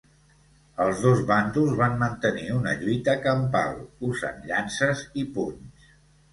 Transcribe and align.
Els 0.85 1.03
dos 1.03 1.21
bàndols 1.31 1.75
van 1.81 1.99
mantenir 2.05 2.49
una 2.55 2.75
lluita 2.81 3.17
campal, 3.29 3.79
usant 4.11 4.43
llances 4.51 5.07
i 5.25 5.31
punys. 5.39 5.89